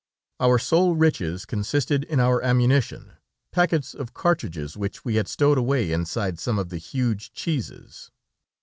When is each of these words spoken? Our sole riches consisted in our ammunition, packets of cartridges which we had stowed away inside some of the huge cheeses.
Our 0.39 0.57
sole 0.57 0.95
riches 0.95 1.45
consisted 1.45 2.05
in 2.05 2.19
our 2.19 2.41
ammunition, 2.43 3.11
packets 3.51 3.93
of 3.93 4.15
cartridges 4.15 4.75
which 4.75 5.05
we 5.05 5.17
had 5.17 5.27
stowed 5.27 5.59
away 5.59 5.91
inside 5.91 6.39
some 6.39 6.57
of 6.57 6.69
the 6.69 6.79
huge 6.79 7.33
cheeses. 7.33 8.09